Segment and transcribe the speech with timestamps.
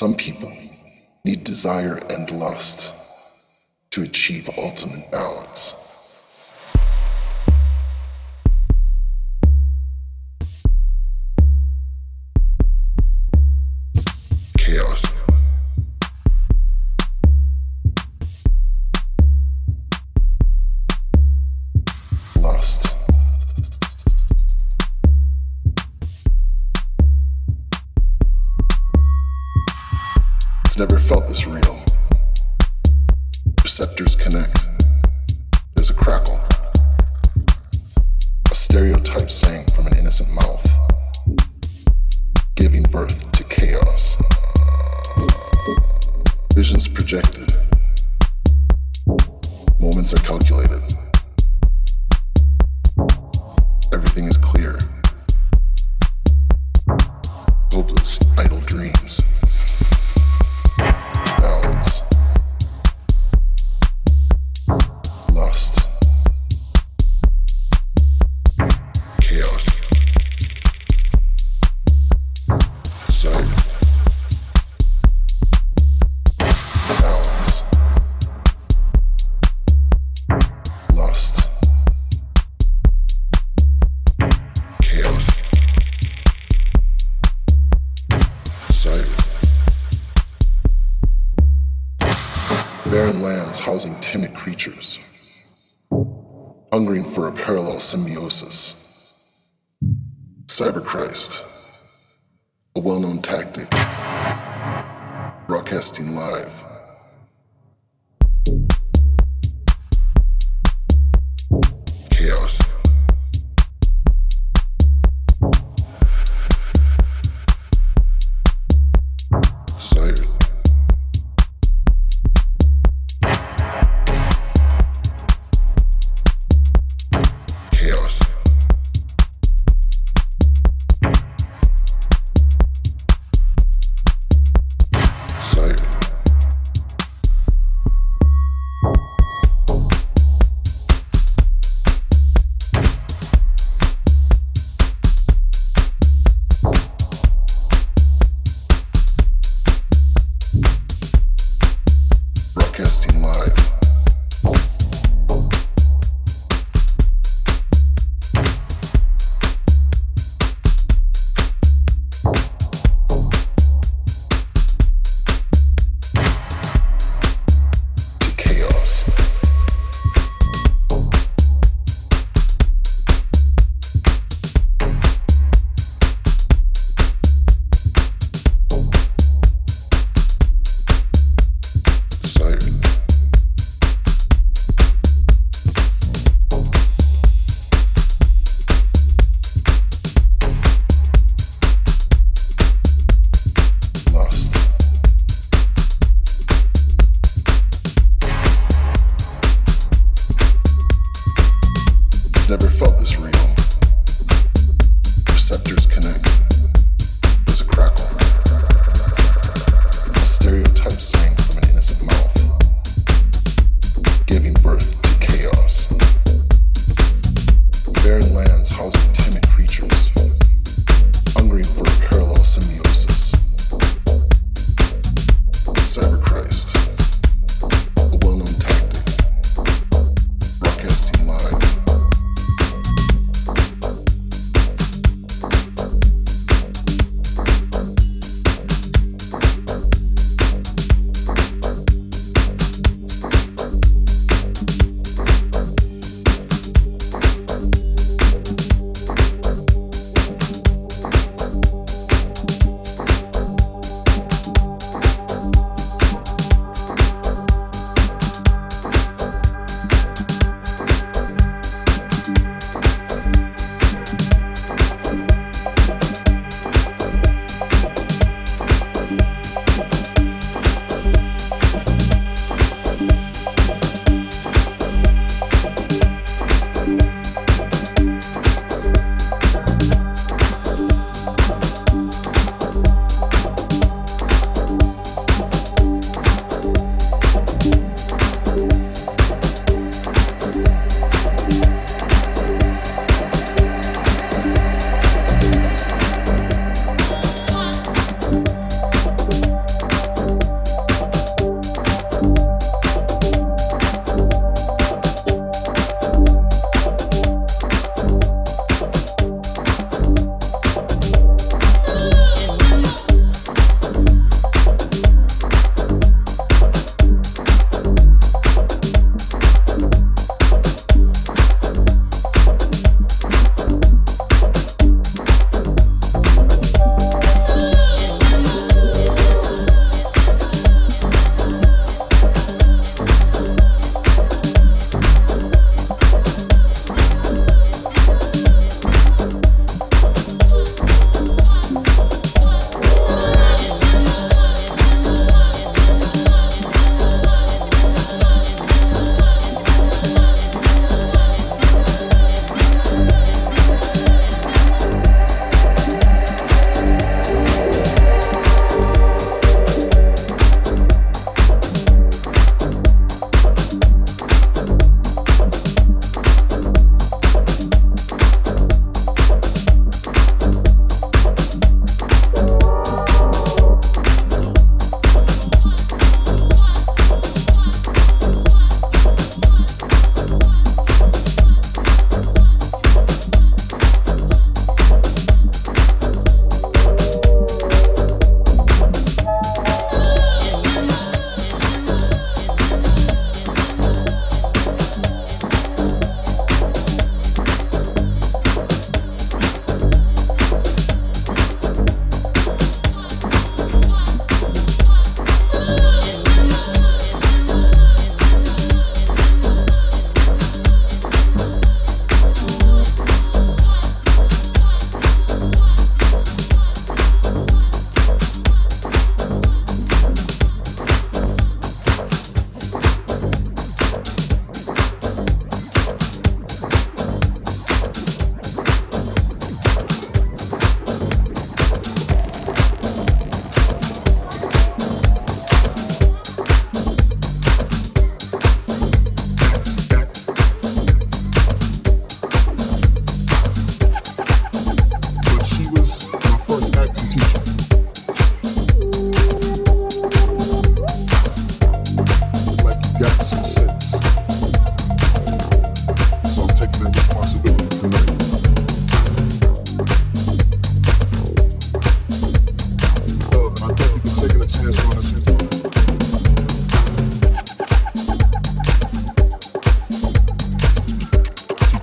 [0.00, 0.50] Some people
[1.26, 2.94] need desire and lust
[3.90, 5.89] to achieve ultimate balance.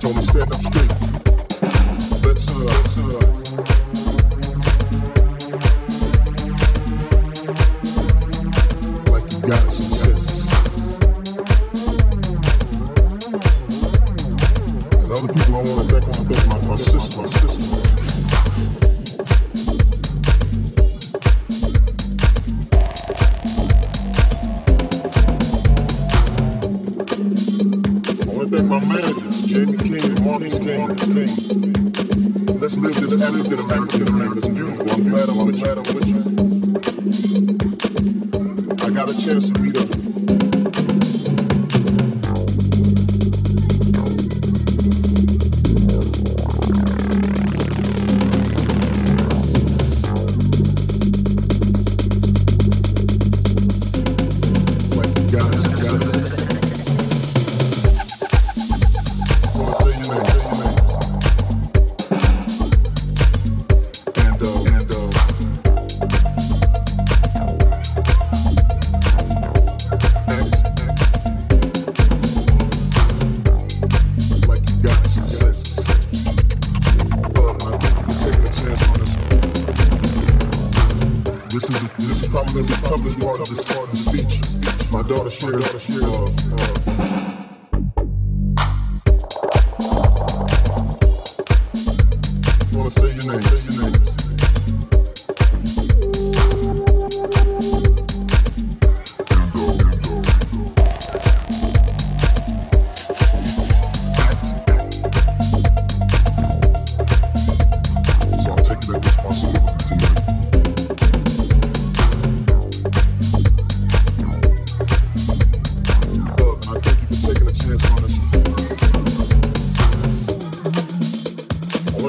[0.08, 0.87] told him stand up straight.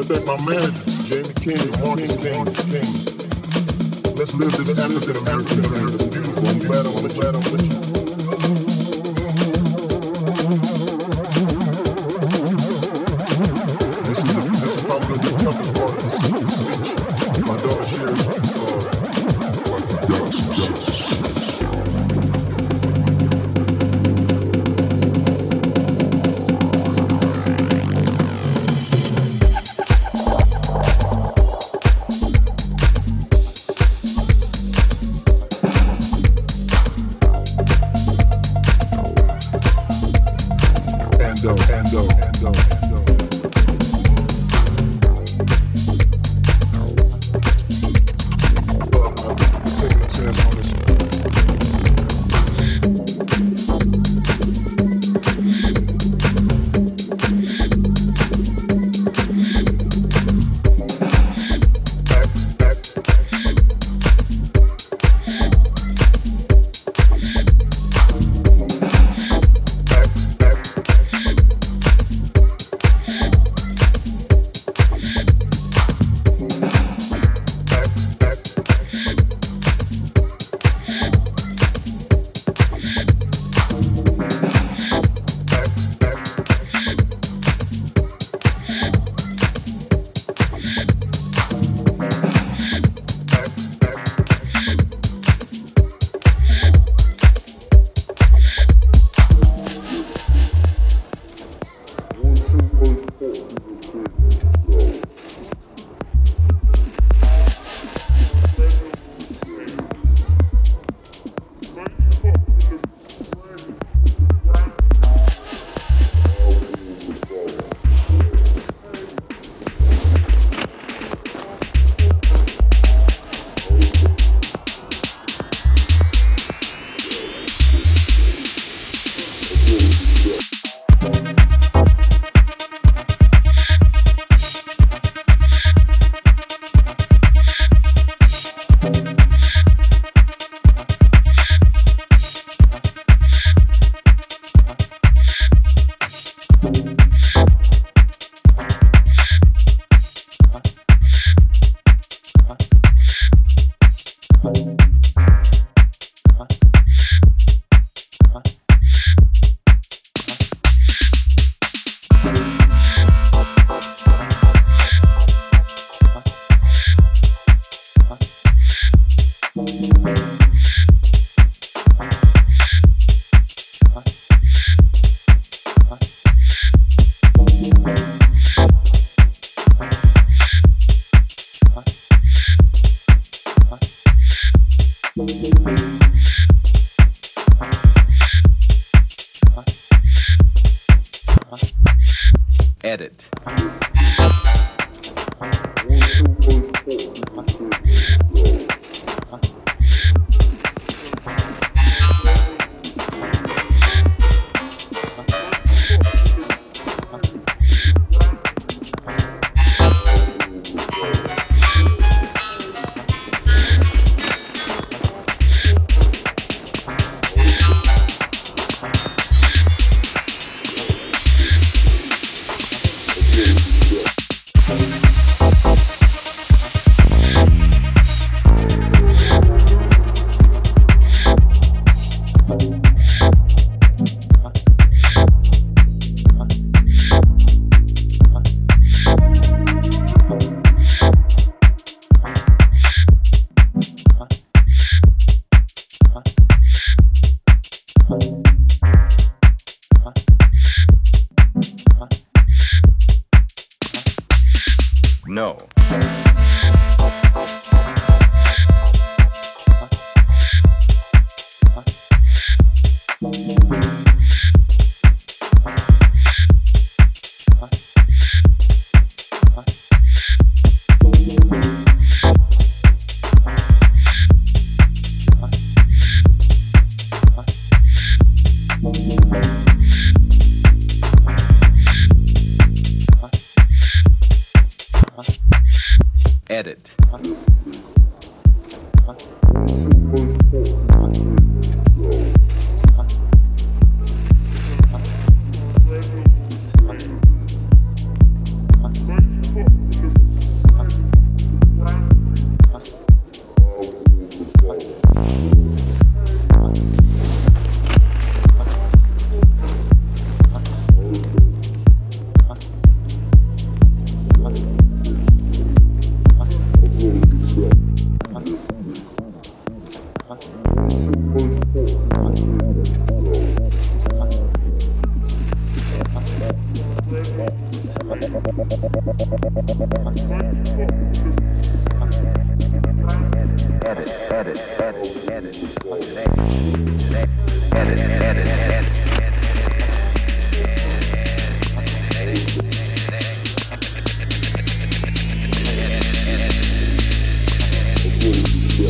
[0.09, 0.73] that my man,
[1.05, 2.89] Jamie King, Martin King, King.
[4.17, 6.47] Let's live this African American, American, beautiful.
[6.47, 7.78] I'm glad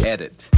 [0.10, 0.50] Edit.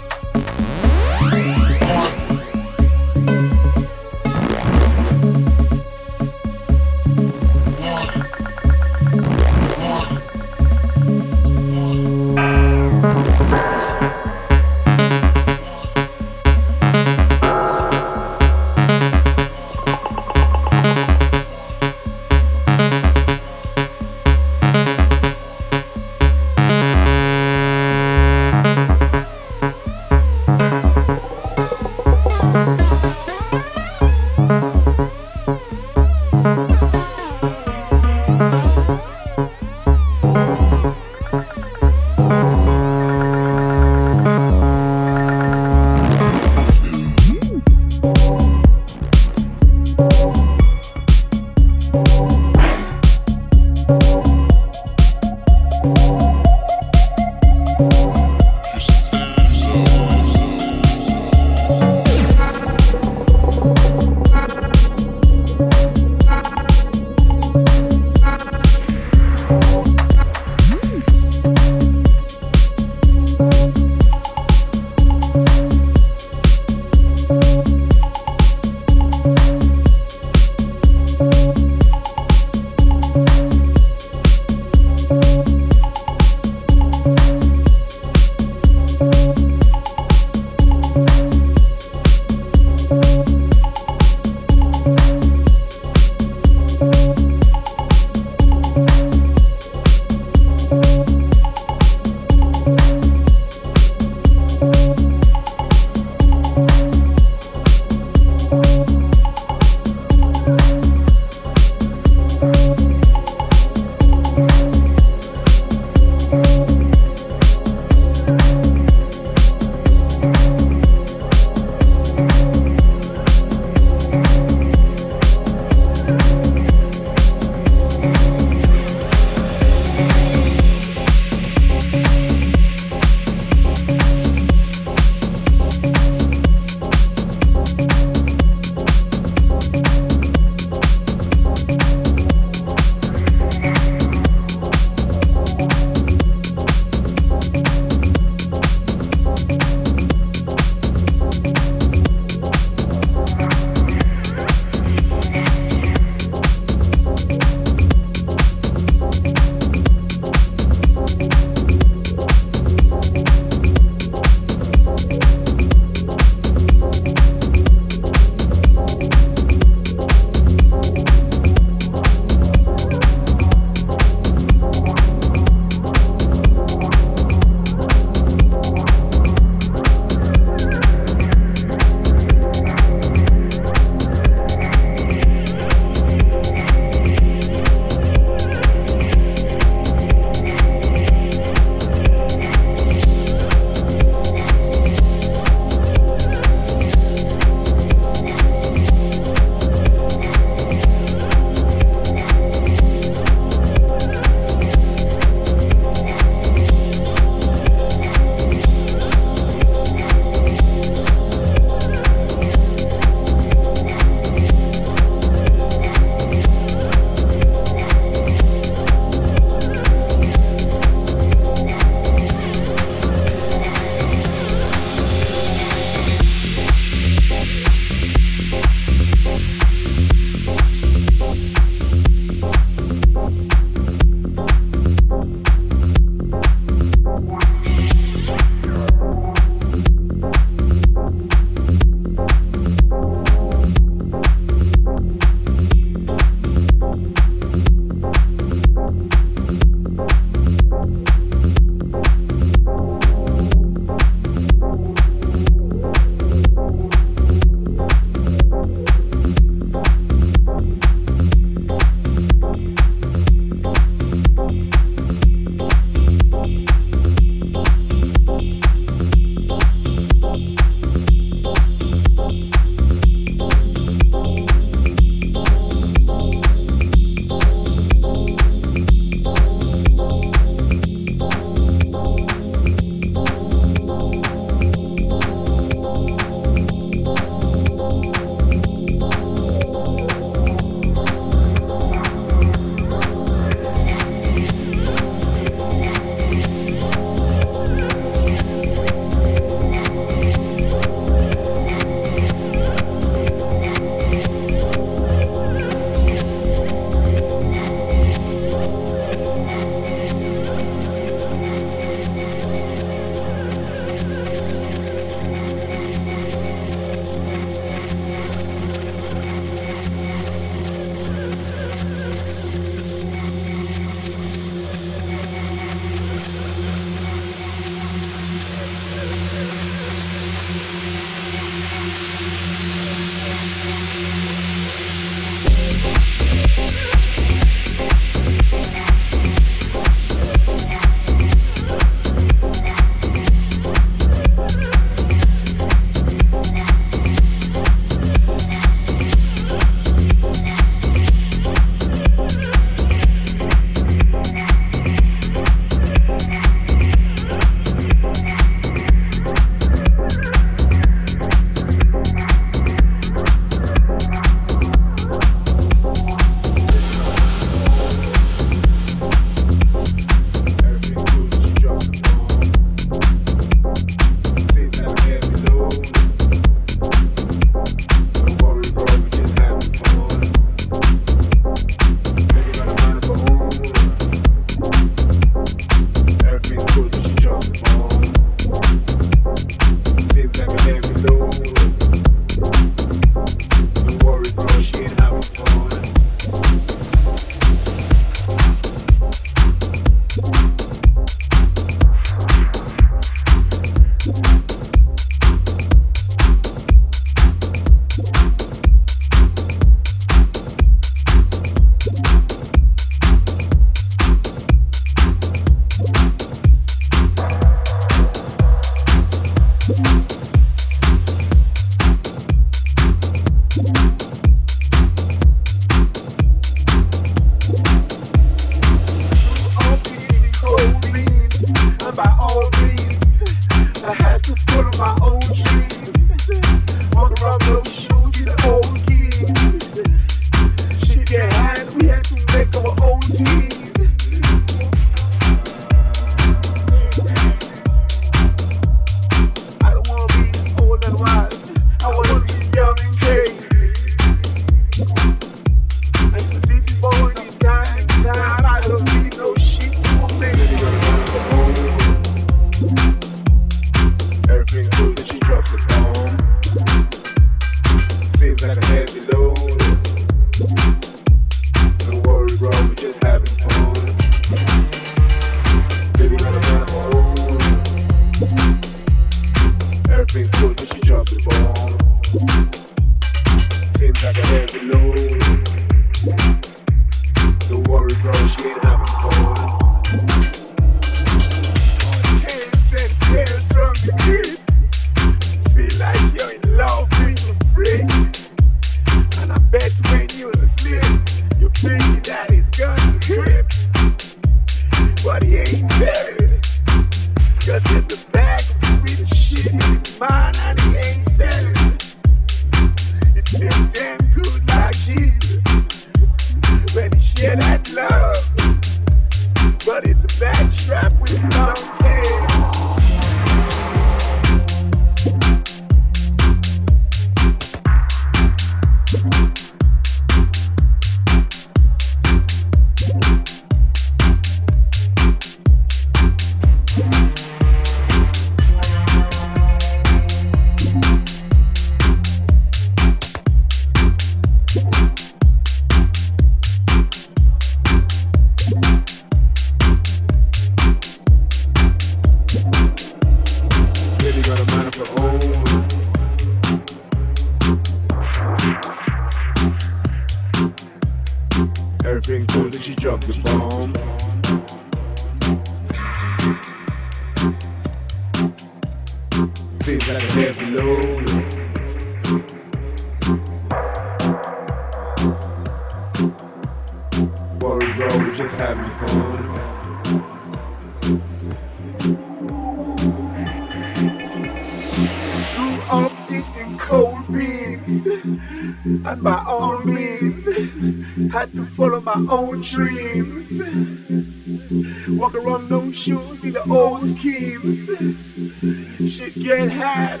[598.92, 600.00] Shit get had